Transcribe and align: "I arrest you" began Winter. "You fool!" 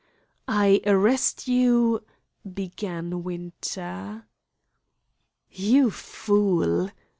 "I 0.47 0.81
arrest 0.87 1.47
you" 1.47 2.03
began 2.59 3.21
Winter. 3.21 4.25
"You 5.51 5.91
fool!" 5.91 6.89